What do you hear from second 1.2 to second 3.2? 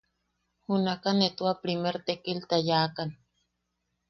tua primer tekilta yaʼakan;.